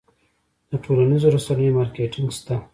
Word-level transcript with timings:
د 0.69 0.71
ټولنیزو 0.83 1.27
رسنیو 1.35 1.75
مارکیټینګ 1.77 2.29
شته؟ 2.37 2.55